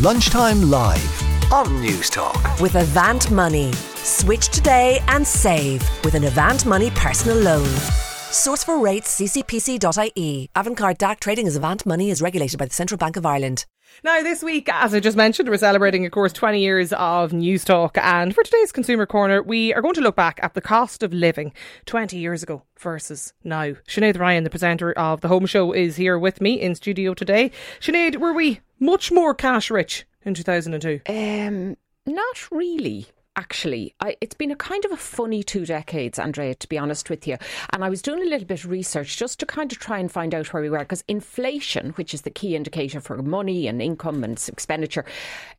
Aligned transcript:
Lunchtime 0.00 0.70
Live 0.70 1.52
on 1.52 1.66
Newstalk. 1.82 2.60
With 2.60 2.76
Avant 2.76 3.32
Money. 3.32 3.72
Switch 3.96 4.46
today 4.46 5.02
and 5.08 5.26
save 5.26 5.82
with 6.04 6.14
an 6.14 6.22
Avant 6.22 6.64
Money 6.64 6.90
personal 6.90 7.36
loan. 7.36 7.66
Source 8.30 8.62
for 8.62 8.78
rates 8.78 9.20
ccpc.ie. 9.20 10.50
Avantcard 10.54 10.98
DAC 10.98 11.18
trading 11.18 11.48
as 11.48 11.56
Avant 11.56 11.84
Money 11.84 12.10
is 12.10 12.22
regulated 12.22 12.60
by 12.60 12.66
the 12.66 12.74
Central 12.74 12.96
Bank 12.96 13.16
of 13.16 13.26
Ireland. 13.26 13.66
Now, 14.04 14.22
this 14.22 14.40
week, 14.40 14.68
as 14.72 14.94
I 14.94 15.00
just 15.00 15.16
mentioned, 15.16 15.48
we're 15.48 15.56
celebrating, 15.56 16.06
of 16.06 16.12
course, 16.12 16.32
20 16.32 16.60
years 16.60 16.92
of 16.92 17.32
Newstalk. 17.32 17.98
And 17.98 18.32
for 18.32 18.44
today's 18.44 18.70
Consumer 18.70 19.04
Corner, 19.04 19.42
we 19.42 19.74
are 19.74 19.82
going 19.82 19.94
to 19.94 20.00
look 20.00 20.14
back 20.14 20.38
at 20.44 20.54
the 20.54 20.60
cost 20.60 21.02
of 21.02 21.12
living 21.12 21.52
20 21.86 22.16
years 22.16 22.44
ago 22.44 22.62
versus 22.78 23.32
now. 23.42 23.72
Sinead 23.88 24.16
Ryan, 24.16 24.44
the 24.44 24.50
presenter 24.50 24.92
of 24.92 25.22
The 25.22 25.28
Home 25.28 25.46
Show, 25.46 25.72
is 25.72 25.96
here 25.96 26.16
with 26.16 26.40
me 26.40 26.60
in 26.60 26.76
studio 26.76 27.14
today. 27.14 27.50
Sinead, 27.80 28.18
were 28.18 28.32
we 28.32 28.60
much 28.80 29.12
more 29.12 29.34
cash 29.34 29.70
rich 29.70 30.06
in 30.24 30.34
2002? 30.34 31.00
Um, 31.08 31.76
not 32.06 32.50
really 32.50 33.06
actually. 33.38 33.94
I, 34.00 34.16
it's 34.20 34.34
been 34.34 34.50
a 34.50 34.56
kind 34.56 34.84
of 34.84 34.90
a 34.90 34.96
funny 34.96 35.44
two 35.44 35.64
decades, 35.64 36.18
Andrea, 36.18 36.56
to 36.56 36.68
be 36.68 36.76
honest 36.76 37.08
with 37.08 37.26
you. 37.26 37.36
And 37.72 37.84
I 37.84 37.88
was 37.88 38.02
doing 38.02 38.20
a 38.20 38.26
little 38.26 38.46
bit 38.46 38.64
of 38.64 38.70
research 38.70 39.16
just 39.16 39.38
to 39.38 39.46
kind 39.46 39.70
of 39.70 39.78
try 39.78 39.98
and 39.98 40.10
find 40.10 40.34
out 40.34 40.52
where 40.52 40.60
we 40.62 40.68
were, 40.68 40.80
because 40.80 41.04
inflation, 41.06 41.90
which 41.90 42.12
is 42.12 42.22
the 42.22 42.30
key 42.30 42.56
indicator 42.56 43.00
for 43.00 43.22
money 43.22 43.68
and 43.68 43.80
income 43.80 44.24
and 44.24 44.44
expenditure, 44.48 45.04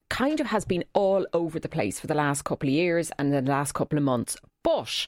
kind 0.10 0.40
of 0.40 0.48
has 0.48 0.66
been 0.66 0.84
all 0.94 1.26
over 1.34 1.60
the 1.60 1.70
place 1.70 2.00
for 2.00 2.08
the 2.08 2.14
last 2.14 2.44
couple 2.44 2.68
of 2.68 2.74
years 2.74 3.12
and 3.18 3.32
the 3.32 3.42
last 3.42 3.74
couple 3.74 3.98
of 3.98 4.04
months. 4.04 4.38
But 4.62 5.08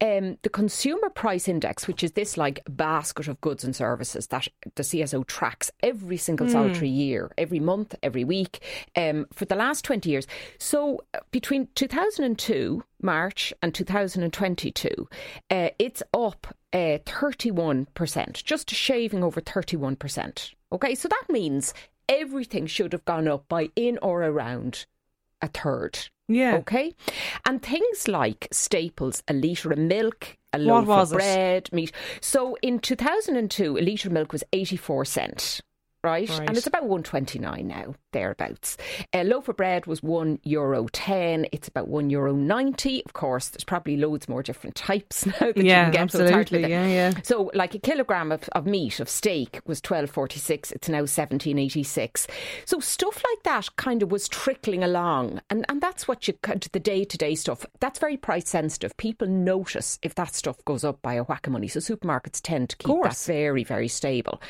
um, 0.00 0.36
the 0.42 0.50
consumer 0.50 1.08
price 1.08 1.48
index, 1.48 1.88
which 1.88 2.04
is 2.04 2.12
this 2.12 2.36
like 2.36 2.60
basket 2.68 3.26
of 3.26 3.40
goods 3.40 3.64
and 3.64 3.74
services 3.74 4.26
that 4.28 4.48
the 4.74 4.82
CSO 4.82 5.26
tracks 5.26 5.70
every 5.82 6.18
single 6.18 6.46
mm. 6.46 6.52
solitary 6.52 6.90
year, 6.90 7.32
every 7.38 7.60
month, 7.60 7.94
every 8.02 8.24
week, 8.24 8.62
um, 8.94 9.26
for 9.32 9.46
the 9.46 9.54
last 9.54 9.84
20 9.84 10.10
years. 10.10 10.26
So 10.58 11.00
uh, 11.14 11.20
between 11.30 11.68
2002, 11.74 12.84
March, 13.00 13.54
and 13.62 13.74
2022, 13.74 15.08
uh, 15.50 15.68
it's 15.78 16.02
up 16.12 16.54
uh, 16.72 16.98
31%, 17.04 18.44
just 18.44 18.70
shaving 18.70 19.24
over 19.24 19.40
31%. 19.40 20.54
Okay, 20.72 20.94
so 20.94 21.08
that 21.08 21.24
means 21.28 21.74
everything 22.12 22.66
should 22.66 22.92
have 22.92 23.04
gone 23.04 23.28
up 23.28 23.48
by 23.48 23.70
in 23.74 23.98
or 24.02 24.22
around 24.22 24.86
a 25.40 25.48
third. 25.48 25.98
Yeah. 26.28 26.56
Okay. 26.56 26.94
And 27.46 27.62
things 27.62 28.08
like 28.08 28.48
staples, 28.52 29.22
a 29.28 29.34
litre 29.34 29.72
of 29.72 29.78
milk, 29.78 30.38
a 30.52 30.58
loaf 30.58 30.88
of 30.88 31.10
bread, 31.10 31.66
it? 31.66 31.72
meat. 31.72 31.92
So 32.20 32.56
in 32.62 32.78
2002, 32.78 33.78
a 33.78 33.80
litre 33.80 34.08
of 34.08 34.12
milk 34.12 34.32
was 34.32 34.44
84 34.52 35.04
cent. 35.04 35.60
Right? 36.04 36.28
right? 36.28 36.48
And 36.48 36.56
it's 36.56 36.66
about 36.66 36.82
129 36.82 37.66
now 37.66 37.94
thereabouts. 38.12 38.76
A 39.12 39.24
loaf 39.24 39.48
of 39.48 39.56
bread 39.56 39.86
was 39.86 40.02
one 40.02 40.38
euro 40.44 40.86
ten. 40.92 41.46
It's 41.52 41.68
about 41.68 41.88
one 41.88 42.10
euro 42.10 42.32
ninety. 42.32 43.02
Of 43.04 43.12
course, 43.14 43.48
there's 43.48 43.64
probably 43.64 43.96
loads 43.96 44.28
more 44.28 44.42
different 44.42 44.76
types 44.76 45.26
now 45.26 45.32
that 45.38 45.56
yeah, 45.56 45.62
you 45.62 45.84
can 45.84 45.90
get. 45.92 46.00
Absolutely, 46.00 46.62
yeah, 46.62 46.86
yeah. 46.86 47.12
So, 47.22 47.50
like 47.54 47.74
a 47.74 47.78
kilogram 47.78 48.30
of, 48.30 48.48
of 48.52 48.66
meat 48.66 49.00
of 49.00 49.08
steak 49.08 49.60
was 49.66 49.80
twelve 49.80 50.10
forty 50.10 50.38
six. 50.38 50.70
It's 50.70 50.88
now 50.88 51.04
seventeen 51.04 51.58
eighty 51.58 51.82
six. 51.82 52.26
So 52.64 52.78
stuff 52.80 53.22
like 53.30 53.42
that 53.44 53.74
kind 53.76 54.02
of 54.02 54.12
was 54.12 54.28
trickling 54.28 54.84
along, 54.84 55.40
and 55.50 55.64
and 55.68 55.80
that's 55.80 56.06
what 56.06 56.28
you 56.28 56.34
the 56.72 56.80
day 56.80 57.04
to 57.04 57.18
day 57.18 57.34
stuff. 57.34 57.66
That's 57.80 57.98
very 57.98 58.16
price 58.16 58.48
sensitive. 58.48 58.96
People 58.96 59.26
notice 59.28 59.98
if 60.02 60.14
that 60.14 60.34
stuff 60.34 60.62
goes 60.64 60.84
up 60.84 61.02
by 61.02 61.14
a 61.14 61.24
whack 61.24 61.46
of 61.46 61.52
money. 61.52 61.68
So 61.68 61.80
supermarkets 61.80 62.40
tend 62.42 62.70
to 62.70 62.76
keep 62.76 63.02
that 63.02 63.16
very 63.16 63.64
very 63.64 63.88
stable. 63.88 64.40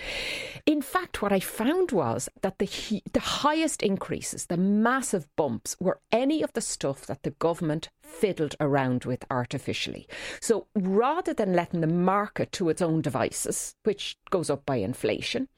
In 0.66 0.82
fact, 0.82 1.22
what 1.22 1.32
I 1.32 1.40
found 1.44 1.92
was 1.92 2.28
that 2.42 2.58
the 2.58 3.02
the 3.12 3.20
highest 3.20 3.82
increases, 3.82 4.46
the 4.46 4.56
massive 4.56 5.28
bumps, 5.36 5.76
were 5.80 6.00
any 6.10 6.42
of 6.42 6.52
the 6.52 6.60
stuff 6.60 7.06
that 7.06 7.22
the 7.22 7.30
government 7.30 7.90
fiddled 8.00 8.54
around 8.60 9.04
with 9.04 9.24
artificially. 9.30 10.06
So 10.40 10.66
rather 10.74 11.32
than 11.32 11.54
letting 11.54 11.80
the 11.80 11.86
market 11.86 12.52
to 12.52 12.68
its 12.68 12.82
own 12.82 13.00
devices, 13.00 13.74
which 13.84 14.16
goes 14.30 14.50
up 14.50 14.66
by 14.66 14.76
inflation, 14.76 15.48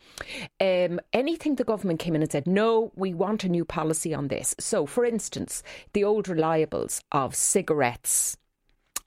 um, 0.60 1.00
anything 1.12 1.56
the 1.56 1.64
government 1.64 2.00
came 2.00 2.14
in 2.14 2.22
and 2.22 2.31
said, 2.31 2.47
no, 2.47 2.92
we 2.94 3.12
want 3.14 3.44
a 3.44 3.48
new 3.48 3.64
policy 3.64 4.14
on 4.14 4.28
this. 4.28 4.54
So, 4.58 4.87
for 4.87 5.04
instance, 5.04 5.62
the 5.92 6.04
old 6.04 6.26
reliables 6.26 7.00
of 7.12 7.34
cigarettes, 7.34 8.37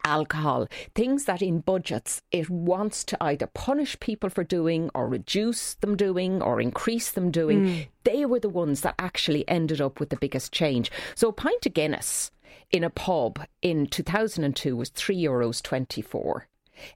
alcohol, 0.07 0.67
things 0.95 1.25
that 1.25 1.41
in 1.41 1.59
budgets 1.59 2.21
it 2.31 2.49
wants 2.49 3.03
to 3.03 3.17
either 3.21 3.47
punish 3.47 3.99
people 3.99 4.29
for 4.29 4.43
doing 4.43 4.89
or 4.95 5.07
reduce 5.07 5.75
them 5.75 5.95
doing 5.95 6.41
or 6.41 6.59
increase 6.61 7.11
them 7.11 7.29
doing. 7.29 7.65
Mm. 7.65 7.87
They 8.03 8.25
were 8.25 8.39
the 8.39 8.49
ones 8.49 8.81
that 8.81 8.95
actually 8.97 9.47
ended 9.47 9.81
up 9.81 9.99
with 9.99 10.09
the 10.09 10.17
biggest 10.17 10.51
change. 10.51 10.91
So 11.15 11.29
a 11.29 11.33
pint 11.33 11.65
of 11.65 11.73
Guinness 11.73 12.31
in 12.71 12.83
a 12.83 12.89
pub 12.89 13.45
in 13.61 13.87
2002 13.87 14.75
was 14.75 14.89
3 14.89 15.15
euros 15.17 15.61
24 15.61 16.47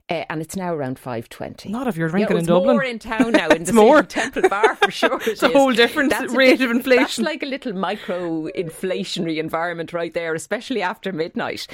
uh, 0.08 0.24
and 0.28 0.40
it's 0.40 0.56
now 0.56 0.74
around 0.74 0.98
five 0.98 1.28
twenty. 1.28 1.70
Not 1.70 1.86
if 1.86 1.96
you're 1.96 2.08
drinking 2.08 2.36
yeah, 2.36 2.40
in 2.40 2.46
Dublin. 2.46 2.76
More 2.76 2.84
in 2.84 2.98
town 2.98 3.32
now. 3.32 3.48
In 3.48 3.64
the 3.64 3.72
more 3.72 4.02
Temple 4.02 4.48
Bar 4.48 4.76
for 4.76 4.90
sure. 4.90 5.20
it's 5.26 5.42
a 5.42 5.48
whole 5.48 5.72
different 5.72 6.10
that's 6.10 6.32
rate 6.32 6.60
of 6.60 6.70
inflation. 6.70 7.02
That's 7.02 7.18
like 7.18 7.42
a 7.42 7.46
little 7.46 7.72
micro 7.72 8.48
inflationary 8.48 9.38
environment 9.38 9.92
right 9.92 10.12
there, 10.12 10.34
especially 10.34 10.82
after 10.82 11.12
midnight. 11.12 11.66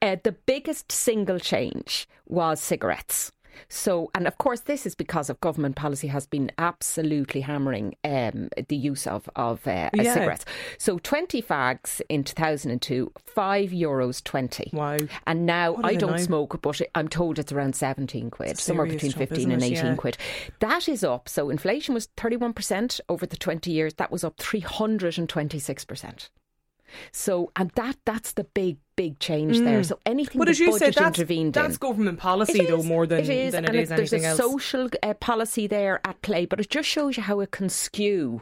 Uh, 0.00 0.16
the 0.22 0.32
biggest 0.32 0.92
single 0.92 1.38
change 1.38 2.08
was 2.26 2.60
cigarettes. 2.60 3.32
So, 3.68 4.10
and 4.14 4.26
of 4.26 4.38
course, 4.38 4.60
this 4.60 4.86
is 4.86 4.94
because 4.94 5.30
of 5.30 5.40
government 5.40 5.76
policy 5.76 6.08
has 6.08 6.26
been 6.26 6.50
absolutely 6.58 7.40
hammering 7.40 7.94
um, 8.04 8.48
the 8.68 8.76
use 8.76 9.06
of 9.06 9.28
of 9.36 9.66
uh, 9.66 9.90
yeah. 9.94 10.14
cigarettes. 10.14 10.44
So, 10.78 10.98
twenty 10.98 11.42
fags 11.42 12.00
in 12.08 12.24
two 12.24 12.34
thousand 12.34 12.70
and 12.70 12.82
two, 12.82 13.12
five 13.34 13.70
euros 13.70 14.22
twenty. 14.22 14.70
Wow! 14.72 14.98
And 15.26 15.46
now 15.46 15.76
I 15.82 15.94
don't 15.94 16.18
smoke, 16.18 16.60
but 16.62 16.80
I'm 16.94 17.08
told 17.08 17.38
it's 17.38 17.52
around 17.52 17.76
seventeen 17.76 18.30
quid, 18.30 18.58
somewhere 18.58 18.86
between 18.86 19.12
fifteen 19.12 19.52
and 19.52 19.62
eighteen 19.62 19.86
yeah. 19.86 19.94
quid. 19.96 20.16
That 20.60 20.88
is 20.88 21.04
up. 21.04 21.28
So, 21.28 21.50
inflation 21.50 21.94
was 21.94 22.08
thirty 22.16 22.36
one 22.36 22.52
percent 22.52 23.00
over 23.08 23.26
the 23.26 23.36
twenty 23.36 23.70
years. 23.70 23.94
That 23.94 24.10
was 24.10 24.24
up 24.24 24.38
three 24.38 24.60
hundred 24.60 25.18
and 25.18 25.28
twenty 25.28 25.58
six 25.58 25.84
percent. 25.84 26.30
So, 27.12 27.50
and 27.56 27.70
that 27.74 27.96
that's 28.04 28.32
the 28.32 28.44
big 28.44 28.78
big 28.96 29.18
change 29.18 29.58
mm. 29.58 29.64
there. 29.64 29.82
So 29.82 29.98
anything 30.06 30.38
but 30.38 30.48
as 30.48 30.58
you 30.60 30.78
said, 30.78 30.94
that's, 30.94 31.18
intervened 31.18 31.54
that's 31.54 31.74
in, 31.74 31.78
government 31.78 32.18
policy 32.18 32.64
though 32.64 32.82
more 32.82 33.06
than 33.06 33.20
it 33.20 33.28
is, 33.28 33.52
than 33.52 33.64
it 33.64 33.74
is 33.74 33.88
there's 33.88 34.12
anything 34.12 34.26
a 34.26 34.28
else. 34.28 34.38
social 34.38 34.88
uh, 35.02 35.14
policy 35.14 35.66
there 35.66 36.00
at 36.04 36.20
play, 36.22 36.46
but 36.46 36.60
it 36.60 36.70
just 36.70 36.88
shows 36.88 37.16
you 37.16 37.22
how 37.22 37.40
it 37.40 37.50
can 37.50 37.68
skew 37.68 38.40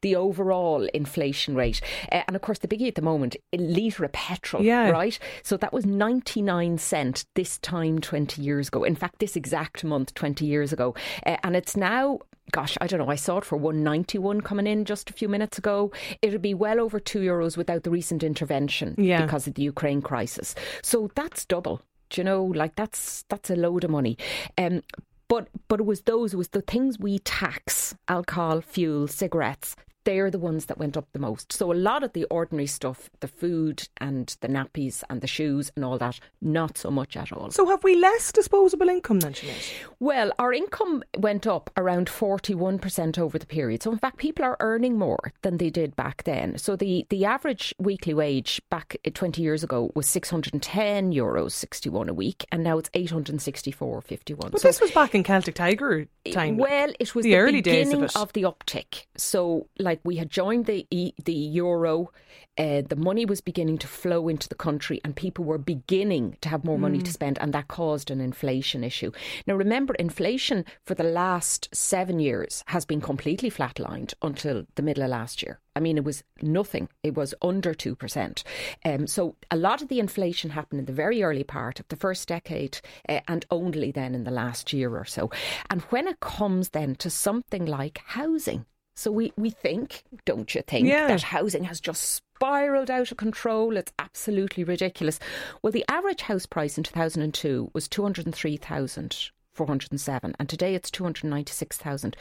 the 0.00 0.16
overall 0.16 0.84
inflation 0.94 1.54
rate. 1.54 1.80
Uh, 2.10 2.22
and 2.26 2.36
of 2.36 2.42
course, 2.42 2.58
the 2.58 2.68
biggie 2.68 2.88
at 2.88 2.94
the 2.94 3.02
moment, 3.02 3.36
a 3.52 3.58
litre 3.58 4.04
of 4.04 4.12
petrol, 4.12 4.62
yeah. 4.62 4.90
right? 4.90 5.18
So 5.42 5.56
that 5.58 5.72
was 5.72 5.86
99 5.86 6.78
cent 6.78 7.26
this 7.34 7.58
time 7.58 8.00
20 8.00 8.42
years 8.42 8.68
ago. 8.68 8.84
In 8.84 8.96
fact, 8.96 9.18
this 9.18 9.36
exact 9.36 9.84
month 9.84 10.14
20 10.14 10.46
years 10.46 10.72
ago, 10.72 10.94
uh, 11.26 11.36
and 11.44 11.56
it's 11.56 11.76
now 11.76 12.20
gosh, 12.50 12.76
I 12.80 12.86
don't 12.86 13.00
know, 13.00 13.10
I 13.10 13.16
saw 13.16 13.38
it 13.38 13.44
for 13.44 13.56
191 13.56 14.40
coming 14.42 14.66
in 14.66 14.84
just 14.84 15.10
a 15.10 15.12
few 15.12 15.28
minutes 15.28 15.58
ago. 15.58 15.92
It 16.22 16.32
would 16.32 16.42
be 16.42 16.54
well 16.54 16.80
over 16.80 17.00
2 17.00 17.20
euros 17.20 17.56
without 17.56 17.82
the 17.82 17.90
recent 17.90 18.22
intervention 18.22 18.94
yeah. 18.98 19.22
because 19.22 19.46
of 19.46 19.54
the 19.54 19.62
Ukraine 19.62 20.02
crisis. 20.02 20.54
So 20.82 21.10
that's 21.14 21.44
double. 21.44 21.82
Do 22.10 22.20
you 22.20 22.24
know, 22.24 22.44
like 22.44 22.74
that's 22.74 23.24
that's 23.28 23.50
a 23.50 23.56
load 23.56 23.84
of 23.84 23.90
money. 23.90 24.18
Um, 24.58 24.82
but 25.28 25.48
but 25.68 25.80
it 25.80 25.86
was 25.86 26.02
those, 26.02 26.34
it 26.34 26.36
was 26.36 26.48
the 26.48 26.60
things 26.62 26.98
we 26.98 27.20
tax, 27.20 27.94
alcohol, 28.08 28.60
fuel, 28.60 29.06
cigarettes, 29.06 29.76
they're 30.04 30.30
the 30.30 30.38
ones 30.38 30.66
that 30.66 30.78
went 30.78 30.96
up 30.96 31.06
the 31.12 31.18
most. 31.18 31.52
So 31.52 31.72
a 31.72 31.74
lot 31.74 32.02
of 32.02 32.12
the 32.12 32.24
ordinary 32.24 32.66
stuff, 32.66 33.10
the 33.20 33.28
food 33.28 33.88
and 33.98 34.34
the 34.40 34.48
nappies 34.48 35.02
and 35.10 35.20
the 35.20 35.26
shoes 35.26 35.70
and 35.76 35.84
all 35.84 35.98
that, 35.98 36.18
not 36.40 36.78
so 36.78 36.90
much 36.90 37.16
at 37.16 37.32
all. 37.32 37.50
So 37.50 37.66
have 37.66 37.84
we 37.84 37.96
less 37.96 38.32
disposable 38.32 38.88
income 38.88 39.20
than 39.20 39.32
Sinead? 39.32 39.70
Well, 39.98 40.32
our 40.38 40.52
income 40.52 41.02
went 41.18 41.46
up 41.46 41.70
around 41.76 42.08
41% 42.08 43.18
over 43.18 43.38
the 43.38 43.46
period. 43.46 43.82
So 43.82 43.92
in 43.92 43.98
fact, 43.98 44.16
people 44.18 44.44
are 44.44 44.56
earning 44.60 44.98
more 44.98 45.32
than 45.42 45.58
they 45.58 45.70
did 45.70 45.96
back 45.96 46.24
then. 46.24 46.58
So 46.58 46.76
the, 46.76 47.06
the 47.10 47.24
average 47.24 47.74
weekly 47.78 48.14
wage 48.14 48.60
back 48.70 48.96
20 49.12 49.42
years 49.42 49.62
ago 49.62 49.90
was 49.94 50.06
610 50.06 51.12
euros 51.12 51.52
61 51.52 52.08
a 52.08 52.14
week 52.14 52.44
and 52.52 52.64
now 52.64 52.78
it's 52.78 52.88
864.51. 52.90 54.50
But 54.50 54.60
so, 54.60 54.68
this 54.68 54.80
was 54.80 54.90
back 54.92 55.14
in 55.14 55.22
Celtic 55.22 55.54
Tiger 55.54 56.06
time. 56.32 56.56
Well, 56.56 56.92
it 56.98 57.14
was 57.14 57.24
the, 57.24 57.30
the 57.30 57.36
early 57.36 57.52
beginning 57.60 58.00
days 58.00 58.16
of, 58.16 58.22
of 58.22 58.32
the 58.32 58.42
uptick. 58.42 59.06
So 59.16 59.66
like 59.78 59.89
like 59.90 60.00
we 60.04 60.16
had 60.16 60.30
joined 60.30 60.66
the 60.66 60.86
the 61.24 61.32
euro, 61.32 62.12
uh, 62.56 62.82
the 62.88 62.94
money 62.96 63.24
was 63.24 63.40
beginning 63.40 63.76
to 63.78 63.88
flow 63.88 64.28
into 64.28 64.48
the 64.48 64.54
country, 64.54 65.00
and 65.04 65.16
people 65.16 65.44
were 65.44 65.58
beginning 65.58 66.36
to 66.42 66.48
have 66.48 66.64
more 66.64 66.76
mm. 66.78 66.82
money 66.82 67.00
to 67.00 67.12
spend, 67.12 67.38
and 67.40 67.52
that 67.52 67.66
caused 67.66 68.08
an 68.08 68.20
inflation 68.20 68.84
issue. 68.84 69.10
Now, 69.48 69.56
remember, 69.56 69.94
inflation 69.94 70.64
for 70.86 70.94
the 70.94 71.10
last 71.22 71.68
seven 71.74 72.20
years 72.20 72.62
has 72.68 72.84
been 72.84 73.00
completely 73.00 73.50
flatlined 73.50 74.14
until 74.22 74.64
the 74.76 74.82
middle 74.82 75.02
of 75.02 75.10
last 75.10 75.42
year. 75.42 75.58
I 75.74 75.80
mean, 75.80 75.96
it 75.96 76.04
was 76.04 76.22
nothing. 76.40 76.88
It 77.02 77.16
was 77.16 77.34
under 77.42 77.74
2%. 77.74 78.42
Um, 78.84 79.06
so 79.08 79.34
a 79.50 79.56
lot 79.56 79.82
of 79.82 79.88
the 79.88 79.98
inflation 79.98 80.50
happened 80.50 80.80
in 80.80 80.86
the 80.86 80.92
very 80.92 81.22
early 81.22 81.44
part 81.44 81.80
of 81.80 81.88
the 81.88 81.96
first 81.96 82.28
decade 82.28 82.80
uh, 83.08 83.20
and 83.26 83.44
only 83.50 83.90
then 83.90 84.14
in 84.14 84.22
the 84.22 84.30
last 84.30 84.72
year 84.72 84.96
or 84.96 85.04
so. 85.04 85.30
And 85.68 85.82
when 85.82 86.06
it 86.06 86.20
comes 86.20 86.70
then 86.70 86.94
to 86.96 87.10
something 87.10 87.66
like 87.66 88.02
housing, 88.04 88.66
So 89.00 89.10
we, 89.10 89.32
we 89.38 89.48
think, 89.48 90.02
don't 90.26 90.54
you 90.54 90.60
think, 90.60 90.86
Yeah. 90.86 91.06
that 91.06 91.22
housing 91.22 91.64
has 91.64 91.80
just 91.80 92.02
spiraled 92.02 92.90
out 92.90 93.10
of 93.10 93.16
control. 93.16 93.78
It's 93.78 93.94
absolutely 93.98 94.62
ridiculous. 94.62 95.18
Well, 95.62 95.72
the 95.72 95.86
average 95.88 96.20
house 96.20 96.44
price 96.44 96.76
in 96.76 96.84
2002 96.84 97.70
was 97.72 97.88
203,407 97.88 100.34
and 100.38 100.48
today 100.50 100.74
it's 100.74 100.90
296,000. 100.90 102.14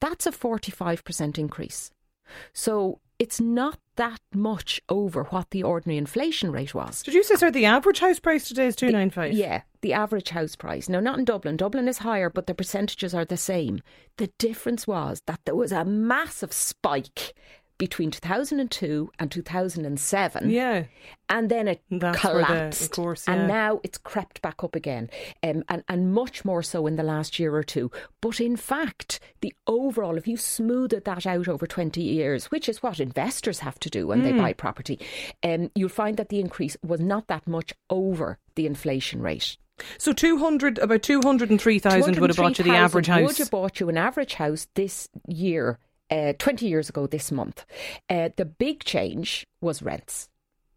That's 0.00 0.26
a 0.26 0.32
45% 0.32 1.36
increase. 1.36 1.90
So 2.54 3.00
it's 3.22 3.40
not 3.40 3.78
that 3.94 4.20
much 4.34 4.80
over 4.88 5.22
what 5.22 5.50
the 5.50 5.62
ordinary 5.62 5.96
inflation 5.96 6.50
rate 6.50 6.74
was. 6.74 7.04
Did 7.04 7.14
you 7.14 7.22
say, 7.22 7.36
sorry, 7.36 7.52
the 7.52 7.66
average 7.66 8.00
house 8.00 8.18
price 8.18 8.48
today 8.48 8.66
is 8.66 8.74
295? 8.74 9.34
Yeah, 9.34 9.62
the 9.80 9.92
average 9.92 10.30
house 10.30 10.56
price. 10.56 10.88
No, 10.88 10.98
not 10.98 11.20
in 11.20 11.24
Dublin. 11.24 11.56
Dublin 11.56 11.86
is 11.86 11.98
higher, 11.98 12.28
but 12.28 12.48
the 12.48 12.54
percentages 12.54 13.14
are 13.14 13.24
the 13.24 13.36
same. 13.36 13.80
The 14.16 14.26
difference 14.38 14.88
was 14.88 15.22
that 15.26 15.38
there 15.44 15.54
was 15.54 15.70
a 15.70 15.84
massive 15.84 16.52
spike 16.52 17.32
between 17.82 18.12
2002 18.12 19.10
and 19.18 19.28
2007. 19.32 20.50
Yeah. 20.50 20.84
And 21.28 21.48
then 21.50 21.66
it 21.66 21.82
That's 21.90 22.22
where 22.22 22.34
the- 22.38 22.44
collapsed. 22.46 22.82
of 22.82 22.90
course, 22.92 23.26
And 23.26 23.48
now 23.48 23.80
it's 23.82 23.98
crept 23.98 24.40
back 24.40 24.62
up 24.62 24.76
again. 24.76 25.10
Um, 25.42 25.64
and, 25.68 25.82
and 25.88 26.12
much 26.14 26.44
more 26.44 26.62
so 26.62 26.86
in 26.86 26.94
the 26.94 27.02
last 27.02 27.40
year 27.40 27.56
or 27.56 27.64
two. 27.64 27.90
But 28.20 28.40
in 28.40 28.54
fact, 28.56 29.18
the 29.40 29.52
overall, 29.66 30.16
if 30.16 30.28
you 30.28 30.36
smoothed 30.36 31.04
that 31.04 31.26
out 31.26 31.48
over 31.48 31.66
20 31.66 32.00
years, 32.00 32.52
which 32.52 32.68
is 32.68 32.84
what 32.84 33.00
investors 33.00 33.58
have 33.58 33.80
to 33.80 33.90
do 33.90 34.06
when 34.06 34.20
Hmm. 34.20 34.24
they 34.26 34.32
buy 34.32 34.52
property, 34.52 35.00
um, 35.42 35.72
you'll 35.74 35.88
find 35.88 36.16
that 36.18 36.28
the 36.28 36.38
increase 36.38 36.76
was 36.84 37.00
not 37.00 37.26
that 37.26 37.48
much 37.48 37.72
over 37.90 38.38
the 38.54 38.64
inflation 38.66 39.20
rate. 39.22 39.56
So 39.98 40.12
200, 40.12 40.78
about 40.78 41.02
203,000 41.02 42.20
would 42.20 42.30
have 42.30 42.36
bought 42.36 42.58
you 42.58 42.64
the 42.64 42.76
average 42.76 43.08
house. 43.08 43.26
Would 43.26 43.38
have 43.38 43.50
bought 43.50 43.80
you 43.80 43.88
an 43.88 43.98
average 43.98 44.34
house 44.34 44.68
this 44.76 45.08
year, 45.26 45.80
uh, 46.12 46.32
20 46.38 46.66
years 46.68 46.88
ago 46.88 47.06
this 47.06 47.32
month. 47.32 47.64
Uh, 48.08 48.28
the 48.36 48.44
big 48.44 48.84
change 48.84 49.46
was 49.60 49.82
rents. 49.82 50.28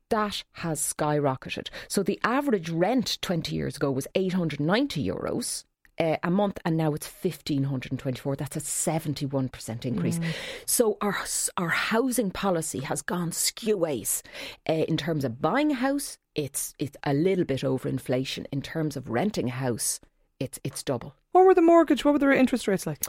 That 0.10 0.44
has 0.54 0.80
skyrocketed. 0.80 1.68
So 1.88 2.04
the 2.04 2.20
average 2.24 2.70
rent 2.70 3.18
20 3.22 3.56
years 3.56 3.76
ago 3.76 3.92
was 3.92 4.08
890 4.16 5.04
euros. 5.06 5.64
Uh, 5.98 6.18
a 6.24 6.30
month 6.30 6.60
and 6.66 6.76
now 6.76 6.94
it's 6.94 7.08
1524 7.08 8.36
that's 8.36 8.58
a 8.58 8.60
71% 8.60 9.86
increase 9.86 10.20
Mm. 10.20 10.26
so 10.66 10.98
our 11.00 11.16
our 11.56 11.70
housing 11.70 12.32
policy 12.32 12.82
has 12.82 13.02
gone 13.02 13.32
skeways 13.32 14.22
uh, 14.68 14.74
in 14.74 14.98
terms 14.98 15.24
of 15.24 15.42
buying 15.42 15.72
a 15.72 15.76
house 15.76 16.18
it's 16.36 16.74
it's 16.80 16.98
a 17.04 17.14
little 17.14 17.46
bit 17.46 17.64
over 17.64 17.88
inflation 17.88 18.46
in 18.52 18.62
terms 18.62 18.98
of 18.98 19.10
renting 19.10 19.48
a 19.48 19.52
house 19.52 20.02
it's 20.46 20.60
it's 20.64 20.84
double 20.84 21.12
What 21.34 21.46
were 21.46 21.54
the 21.54 21.62
mortgage, 21.74 22.06
what 22.06 22.14
were 22.14 22.20
the 22.20 22.32
interest 22.44 22.68
rates 22.68 22.88
like? 22.88 23.04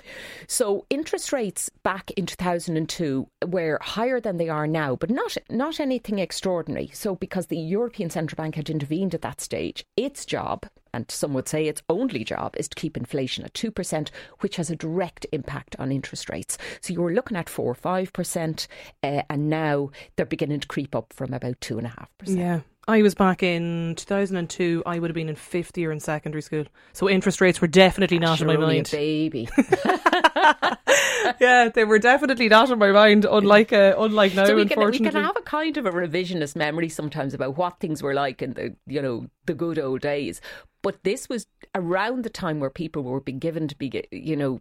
so 0.49 0.85
interest 0.91 1.33
rates 1.33 1.71
back 1.85 2.11
in 2.19 2.27
2002 2.27 3.29
were 3.47 3.79
higher 3.83 4.21
than 4.21 4.37
they 4.39 4.49
are 4.49 4.67
now, 4.67 4.97
but 4.97 5.11
not 5.11 5.37
not 5.51 5.79
anything 5.81 6.19
extraordinary. 6.19 6.89
So 6.93 7.15
because 7.15 7.47
the 7.47 7.59
European 7.77 8.11
Central 8.11 8.37
Bank 8.43 8.55
had 8.57 8.69
intervened 8.71 9.15
at 9.15 9.23
that 9.23 9.41
stage, 9.41 9.85
its 9.97 10.25
job, 10.27 10.67
and 10.93 11.11
some 11.11 11.35
would 11.35 11.49
say 11.49 11.67
its 11.67 11.83
only 11.89 12.25
job, 12.25 12.57
is 12.57 12.69
to 12.69 12.81
keep 12.83 12.97
inflation 12.97 13.45
at 13.45 13.55
2%, 13.55 14.11
which 14.41 14.57
has 14.57 14.71
a 14.71 14.77
direct 14.77 15.27
impact 15.33 15.77
on 15.79 15.93
interest 15.93 16.29
rates. 16.31 16.59
So 16.81 16.93
you 16.95 17.03
were 17.03 17.13
looking 17.15 17.37
at 17.37 17.49
4 17.51 17.65
or 17.67 17.75
5%, 17.75 18.67
uh, 19.03 19.23
and 19.31 19.51
now 19.51 19.91
they're 20.17 20.27
beginning 20.35 20.61
to 20.61 20.69
creep 20.75 20.95
up 20.95 21.13
from 21.13 21.33
about 21.35 21.61
2.5%. 21.61 22.09
Yeah. 22.37 22.61
I 22.89 23.03
was 23.03 23.15
back 23.17 23.43
in 23.43 23.95
2002. 23.97 24.85
I 24.87 25.01
would 25.01 25.11
have 25.11 25.15
been 25.15 25.29
in 25.29 25.35
fifth 25.35 25.77
year 25.77 25.91
in 25.91 25.99
secondary 25.99 26.43
school. 26.43 26.67
So 26.93 27.09
interest 27.09 27.41
rates 27.41 27.61
were 27.61 27.67
definitely 27.67 28.21
not 28.21 28.41
in 28.41 28.47
my 28.47 28.57
mind. 28.57 28.89
baby. 28.93 29.49
yeah, 31.41 31.69
they 31.69 31.85
were 31.85 31.99
definitely 31.99 32.49
not 32.49 32.71
in 32.71 32.79
my 32.79 32.93
mind, 32.93 33.25
unlike 33.25 33.73
uh, 33.73 33.95
unlike 33.99 34.35
now, 34.35 34.47
so 34.47 34.55
we 34.55 34.67
can, 34.67 34.91
we 34.91 34.99
can 34.99 35.15
have 35.15 35.37
a 35.37 35.43
kind 35.43 35.77
of 35.77 35.87
a 35.87 35.91
revisionist 35.91 36.55
memory 36.55 36.89
sometimes 36.89 37.35
about 37.35 37.57
what 37.57 37.81
things 37.81 38.03
were 38.03 38.15
like 38.15 38.41
in 38.41 38.55
the 38.55 38.77
you 38.87 39.03
know 39.03 39.27
the 39.47 39.55
good 39.55 39.79
old 39.79 40.01
days. 40.01 40.41
But 40.83 41.03
this 41.03 41.29
was 41.29 41.47
around 41.75 42.23
the 42.23 42.31
time 42.31 42.61
where 42.61 42.71
people 42.71 43.03
were 43.03 43.21
being 43.21 43.41
given 43.41 43.67
to 43.69 43.77
be 43.77 44.05
you 44.13 44.37
know 44.37 44.61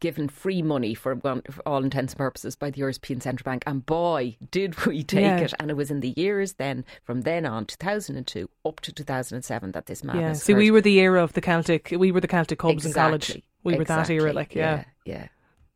given 0.00 0.28
free 0.28 0.62
money 0.62 0.94
for, 0.94 1.16
for 1.16 1.42
all 1.66 1.82
intents 1.82 2.12
and 2.12 2.18
purposes 2.18 2.56
by 2.56 2.70
the 2.70 2.78
European 2.78 3.20
Central 3.20 3.44
Bank, 3.44 3.62
and 3.66 3.84
boy 3.86 4.36
did 4.50 4.86
we 4.86 5.02
take 5.16 5.22
Yeah. 5.22 5.38
it! 5.40 5.54
And 5.60 5.70
it 5.70 5.76
was 5.76 5.90
in 5.90 6.00
the 6.00 6.14
years 6.16 6.54
then 6.54 6.84
from 7.04 7.22
then 7.22 7.46
on 7.46 7.66
2002 7.66 8.48
up 8.64 8.80
to 8.80 8.92
2007 8.92 9.72
that 9.72 9.86
this 9.86 10.04
madness. 10.04 10.22
yeah, 10.22 10.32
see, 10.44 10.54
we 10.54 10.70
were 10.70 10.80
the 10.80 10.98
era 11.00 11.22
of 11.22 11.32
the 11.32 11.40
Celtic, 11.40 11.92
We 11.96 12.12
were 12.12 12.20
the 12.20 12.28
Celtic 12.28 12.58
Cubs 12.58 12.84
in 12.86 12.92
college. 12.92 13.30
Exactly. 13.30 13.44
We 13.64 13.76
were 13.76 13.84
that 13.84 14.10
era, 14.10 14.32
like 14.32 14.54
yeah, 14.54 14.84
yeah. 15.04 15.14
yeah. 15.14 15.28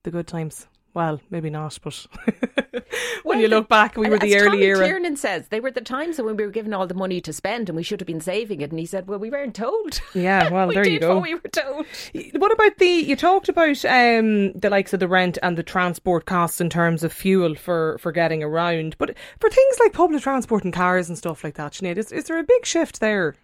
the 0.04 0.10
good 0.10 0.26
times. 0.26 0.66
Well, 0.92 1.20
maybe 1.30 1.50
not, 1.50 1.78
but 1.82 1.94
when 2.74 2.82
Well, 3.24 3.40
you 3.40 3.46
look 3.46 3.68
back, 3.68 3.96
we 3.96 4.08
were 4.08 4.18
the 4.18 4.36
early 4.36 4.48
Tommy 4.50 4.62
era. 4.64 4.84
Tiernan 4.86 5.16
says 5.16 5.46
they 5.48 5.60
were 5.60 5.70
the 5.70 5.80
times 5.80 6.20
when 6.20 6.36
we 6.36 6.44
were 6.44 6.50
given 6.50 6.74
all 6.74 6.86
the 6.86 6.94
money 6.94 7.20
to 7.20 7.32
spend 7.32 7.68
and 7.68 7.76
we 7.76 7.84
should 7.84 8.00
have 8.00 8.08
been 8.08 8.20
saving 8.20 8.60
it. 8.60 8.70
And 8.70 8.78
he 8.78 8.86
said, 8.86 9.06
"Well, 9.06 9.20
we 9.20 9.30
weren't 9.30 9.54
told." 9.54 10.00
Yeah, 10.14 10.50
well, 10.52 10.66
we 10.68 10.74
there 10.74 10.88
you 10.88 10.98
go. 10.98 11.14
what 11.14 11.22
we 11.22 11.34
were 11.34 11.40
told. 11.52 11.86
What 12.32 12.52
about 12.52 12.78
the? 12.78 12.86
You 12.88 13.14
talked 13.14 13.48
about 13.48 13.84
um, 13.84 14.52
the 14.52 14.68
likes 14.70 14.92
of 14.92 14.98
the 14.98 15.06
rent 15.08 15.38
and 15.42 15.56
the 15.56 15.62
transport 15.62 16.26
costs 16.26 16.60
in 16.60 16.70
terms 16.70 17.04
of 17.04 17.12
fuel 17.12 17.54
for, 17.54 17.96
for 17.98 18.10
getting 18.10 18.42
around, 18.42 18.96
but 18.98 19.14
for 19.38 19.48
things 19.48 19.76
like 19.78 19.92
public 19.92 20.22
transport 20.22 20.64
and 20.64 20.72
cars 20.72 21.08
and 21.08 21.16
stuff 21.16 21.44
like 21.44 21.54
that, 21.54 21.72
Sinead, 21.72 21.98
is, 21.98 22.10
is 22.10 22.24
there 22.24 22.38
a 22.38 22.44
big 22.44 22.66
shift 22.66 22.98
there? 22.98 23.36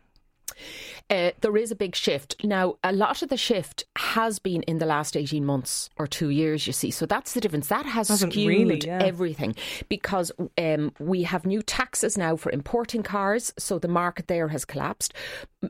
Uh, 1.08 1.31
there 1.41 1.56
is 1.56 1.70
a 1.70 1.76
big 1.76 1.94
shift 1.94 2.35
now. 2.43 2.76
A 2.82 2.93
lot 2.93 3.23
of 3.23 3.29
the 3.29 3.37
shift 3.37 3.85
has 3.97 4.41
been 4.41 4.62
in 4.62 4.79
the 4.79 4.87
last 4.87 5.17
eighteen 5.17 5.44
months 5.44 5.88
or 5.99 6.06
two 6.08 6.31
years. 6.31 6.67
You 6.67 6.73
see, 6.73 6.91
so 6.91 7.06
that's 7.06 7.32
the 7.32 7.41
difference. 7.41 7.69
That 7.69 7.87
has 7.87 8.08
Hasn't 8.08 8.32
skewed 8.32 8.49
really, 8.49 8.81
yeah. 8.85 8.99
everything 9.00 9.55
because 9.88 10.32
um, 10.58 10.93
we 10.99 11.23
have 11.23 11.47
new 11.47 11.62
taxes 11.62 12.19
now 12.19 12.35
for 12.35 12.50
importing 12.50 13.05
cars. 13.05 13.53
So 13.56 13.79
the 13.79 13.87
market 13.87 14.26
there 14.26 14.49
has 14.49 14.64
collapsed. 14.64 15.14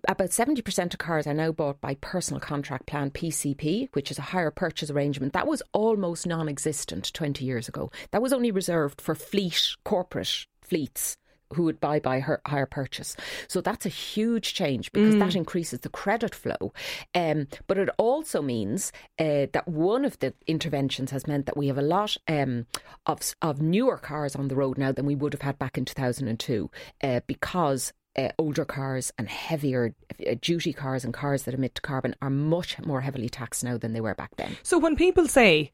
About 0.08 0.32
seventy 0.32 0.62
percent 0.62 0.94
of 0.94 1.00
cars 1.00 1.26
are 1.26 1.34
now 1.34 1.52
bought 1.52 1.82
by 1.82 1.96
personal 1.96 2.40
contract 2.40 2.86
plan 2.86 3.10
(PCP), 3.10 3.90
which 3.92 4.10
is 4.10 4.18
a 4.18 4.22
hire 4.22 4.50
purchase 4.50 4.90
arrangement. 4.90 5.34
That 5.34 5.46
was 5.46 5.62
almost 5.74 6.26
non-existent 6.26 7.12
twenty 7.12 7.44
years 7.44 7.68
ago. 7.68 7.90
That 8.10 8.22
was 8.22 8.32
only 8.32 8.50
reserved 8.50 9.02
for 9.02 9.14
fleet 9.14 9.76
corporate 9.84 10.46
fleets 10.62 11.18
who 11.54 11.64
would 11.64 11.80
buy 11.80 12.00
by 12.00 12.20
her 12.20 12.40
higher 12.46 12.66
purchase. 12.66 13.16
So 13.48 13.60
that's 13.60 13.86
a 13.86 13.90
huge 13.90 14.54
change 14.54 14.92
because 14.92 15.16
that 15.16 15.34
increases 15.34 15.80
the 15.80 15.88
credit 15.88 16.34
flow. 16.34 16.72
Um, 17.14 17.48
but 17.66 17.78
it 17.78 17.88
also 17.98 18.42
means 18.42 18.92
uh, 19.18 19.46
that 19.52 19.66
one 19.66 20.04
of 20.04 20.18
the 20.18 20.34
interventions 20.46 21.10
has 21.10 21.26
meant 21.26 21.46
that 21.46 21.56
we 21.56 21.68
have 21.68 21.78
a 21.78 21.82
lot 21.82 22.16
um, 22.28 22.66
of 23.06 23.34
of 23.42 23.60
newer 23.60 23.98
cars 23.98 24.34
on 24.34 24.48
the 24.48 24.56
road 24.56 24.78
now 24.78 24.92
than 24.92 25.06
we 25.06 25.14
would 25.14 25.32
have 25.32 25.42
had 25.42 25.58
back 25.58 25.78
in 25.78 25.84
2002 25.84 26.70
uh, 27.02 27.20
because. 27.26 27.92
Uh, 28.18 28.32
older 28.38 28.64
cars 28.64 29.12
and 29.18 29.28
heavier 29.28 29.94
uh, 30.26 30.34
duty 30.40 30.72
cars 30.72 31.04
and 31.04 31.12
cars 31.12 31.42
that 31.42 31.52
emit 31.52 31.82
carbon 31.82 32.14
are 32.22 32.30
much 32.30 32.78
more 32.82 33.02
heavily 33.02 33.28
taxed 33.28 33.62
now 33.62 33.76
than 33.76 33.92
they 33.92 34.00
were 34.00 34.14
back 34.14 34.34
then. 34.36 34.56
So 34.62 34.78
when 34.78 34.96
people 34.96 35.28
say 35.28 35.70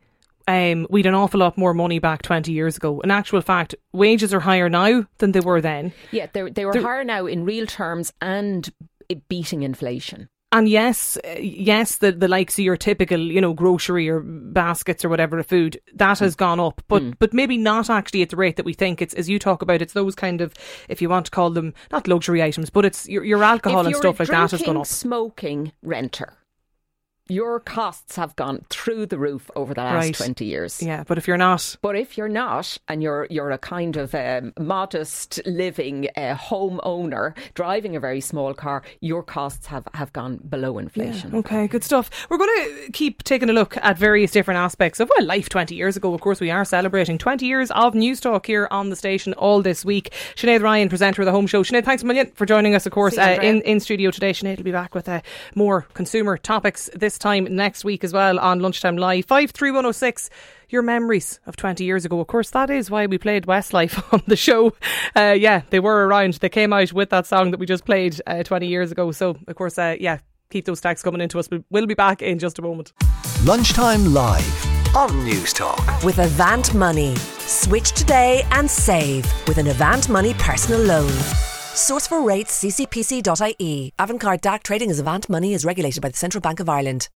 um, 0.48 0.86
we 0.90 1.00
had 1.00 1.06
an 1.06 1.14
awful 1.14 1.40
lot 1.40 1.56
more 1.58 1.74
money 1.74 1.98
back 1.98 2.22
20 2.22 2.52
years 2.52 2.76
ago, 2.76 3.00
in 3.00 3.10
actual 3.10 3.40
fact, 3.42 3.74
wages 3.92 4.32
are 4.34 4.40
higher 4.40 4.68
now 4.68 5.06
than 5.18 5.32
they 5.32 5.40
were 5.40 5.60
then. 5.60 5.92
Yeah, 6.10 6.26
they 6.32 6.50
they 6.50 6.64
were 6.64 6.72
They're- 6.72 6.82
higher 6.82 7.04
now 7.04 7.26
in 7.26 7.44
real 7.44 7.66
terms 7.66 8.12
and 8.20 8.70
beating 9.28 9.62
inflation. 9.62 10.28
And 10.54 10.68
yes, 10.68 11.16
uh, 11.24 11.36
yes, 11.40 11.96
the, 11.96 12.12
the 12.12 12.28
likes 12.28 12.58
of 12.58 12.64
your 12.66 12.76
typical, 12.76 13.18
you 13.18 13.40
know, 13.40 13.54
grocery 13.54 14.06
or 14.10 14.20
baskets 14.20 15.02
or 15.02 15.08
whatever 15.08 15.38
of 15.38 15.46
food, 15.46 15.80
that 15.94 16.18
has 16.18 16.34
gone 16.36 16.60
up, 16.60 16.82
but 16.88 17.02
Mm. 17.02 17.14
but 17.18 17.32
maybe 17.32 17.56
not 17.56 17.88
actually 17.88 18.20
at 18.20 18.28
the 18.28 18.36
rate 18.36 18.56
that 18.56 18.66
we 18.66 18.74
think. 18.74 19.00
It's 19.00 19.14
as 19.14 19.30
you 19.30 19.38
talk 19.38 19.62
about, 19.62 19.80
it's 19.80 19.94
those 19.94 20.14
kind 20.14 20.42
of, 20.42 20.52
if 20.90 21.00
you 21.00 21.08
want 21.08 21.24
to 21.24 21.30
call 21.30 21.48
them 21.48 21.72
not 21.90 22.06
luxury 22.06 22.42
items, 22.42 22.68
but 22.68 22.84
it's 22.84 23.08
your, 23.08 23.24
your 23.24 23.42
alcohol 23.42 23.80
if 23.80 23.86
and 23.86 23.96
stuff 23.96 24.20
like 24.20 24.28
that 24.28 24.50
has 24.50 24.60
gone 24.60 24.76
up. 24.76 24.84
Smoking 24.86 25.72
renter, 25.82 26.34
your 27.28 27.60
costs 27.60 28.16
have 28.16 28.34
gone 28.36 28.64
through 28.68 29.06
the 29.06 29.18
roof 29.18 29.50
over 29.56 29.72
the 29.74 29.80
last 29.82 30.04
Right. 30.04 30.14
twenty 30.14 30.44
years. 30.46 30.82
Yeah, 30.82 31.04
but 31.06 31.18
if 31.18 31.26
you're 31.28 31.36
not, 31.36 31.76
But 31.82 31.96
if 31.96 32.18
you're 32.18 32.28
not, 32.28 32.78
and 32.88 33.02
you're 33.02 33.26
you're 33.30 33.50
a 33.50 33.58
kind 33.58 33.96
of 33.96 34.14
um, 34.14 34.52
modest 34.58 35.40
living 35.46 36.08
uh, 36.16 36.34
home 36.34 36.80
owner 36.82 37.34
driving 37.54 37.96
a 37.96 38.00
very 38.00 38.20
small 38.20 38.52
car, 38.54 38.82
your 39.00 39.22
costs 39.22 39.66
have, 39.66 39.86
have 39.94 40.12
gone 40.12 40.38
below 40.48 40.78
inflation. 40.78 41.34
Okay, 41.34 41.68
good 41.68 41.84
stuff. 41.84 42.10
We're 42.28 42.38
going 42.38 42.84
to 42.86 42.92
keep 42.92 43.22
taking 43.22 43.48
a 43.48 43.52
look 43.52 43.76
at 43.78 43.96
various 43.98 44.30
different 44.30 44.58
aspects 44.58 45.00
of 45.00 45.10
well, 45.16 45.26
life 45.26 45.48
20 45.48 45.74
years 45.74 45.96
ago. 45.96 46.14
Of 46.14 46.20
course, 46.20 46.40
we 46.40 46.50
are 46.50 46.64
celebrating 46.64 47.18
20 47.18 47.46
years 47.46 47.70
of 47.70 47.94
Newstalk 47.94 48.46
here 48.46 48.68
on 48.70 48.90
the 48.90 48.96
station 48.96 49.32
all 49.34 49.62
this 49.62 49.84
week. 49.84 50.12
Sinead 50.34 50.62
Ryan, 50.62 50.88
presenter 50.88 51.22
of 51.22 51.26
the 51.26 51.32
Home 51.32 51.46
Show. 51.46 51.62
Sinead, 51.62 51.84
thanks 51.84 52.02
a 52.02 52.06
million 52.06 52.30
for 52.34 52.46
joining 52.46 52.74
us, 52.74 52.84
of 52.86 52.92
course, 52.92 53.16
uh, 53.16 53.38
in, 53.40 53.62
in 53.62 53.80
studio 53.80 54.10
today. 54.10 54.32
Sinead 54.32 54.56
will 54.56 54.64
be 54.64 54.72
back 54.72 54.94
with 54.94 55.08
uh, 55.08 55.20
more 55.54 55.86
consumer 55.94 56.36
topics 56.36 56.90
this 57.12 57.18
time 57.18 57.46
next 57.50 57.84
week 57.84 58.04
as 58.04 58.12
well 58.14 58.38
on 58.38 58.60
Lunchtime 58.60 58.96
Live. 58.96 59.26
53106 59.26 60.30
your 60.70 60.80
memories 60.80 61.40
of 61.44 61.56
20 61.56 61.84
years 61.84 62.06
ago. 62.06 62.20
Of 62.20 62.26
course, 62.26 62.48
that 62.50 62.70
is 62.70 62.90
why 62.90 63.04
we 63.04 63.18
played 63.18 63.44
Westlife 63.44 64.02
on 64.14 64.22
the 64.26 64.36
show. 64.36 64.72
Uh, 65.14 65.36
yeah, 65.38 65.60
they 65.68 65.78
were 65.78 66.06
around. 66.06 66.34
They 66.34 66.48
came 66.48 66.72
out 66.72 66.94
with 66.94 67.10
that 67.10 67.26
song 67.26 67.50
that 67.50 67.60
we 67.60 67.66
just 67.66 67.84
played 67.84 68.18
uh, 68.26 68.42
20 68.42 68.66
years 68.66 68.90
ago. 68.90 69.12
So, 69.12 69.36
of 69.46 69.56
course, 69.56 69.76
uh, 69.76 69.96
yeah, 70.00 70.20
keep 70.48 70.64
those 70.64 70.80
texts 70.80 71.04
coming 71.04 71.20
into 71.20 71.38
us. 71.38 71.50
We'll 71.68 71.86
be 71.86 71.92
back 71.92 72.22
in 72.22 72.38
just 72.38 72.58
a 72.58 72.62
moment. 72.62 72.94
Lunchtime 73.44 74.14
Live 74.14 74.96
on 74.96 75.10
Newstalk. 75.26 76.02
With 76.04 76.18
Avant 76.18 76.74
Money. 76.74 77.14
Switch 77.40 77.92
today 77.92 78.46
and 78.52 78.70
save 78.70 79.26
with 79.46 79.58
an 79.58 79.66
Avant 79.66 80.08
Money 80.08 80.32
personal 80.38 80.80
loan. 80.80 81.51
Source 81.74 82.06
for 82.06 82.22
rates 82.22 82.62
ccpc.ie. 82.62 83.94
Avantcard 83.98 84.42
DAC 84.42 84.62
trading 84.62 84.90
as 84.90 84.98
Avant 84.98 85.28
Money 85.30 85.54
is 85.54 85.64
regulated 85.64 86.02
by 86.02 86.10
the 86.10 86.16
Central 86.18 86.42
Bank 86.42 86.60
of 86.60 86.68
Ireland. 86.68 87.08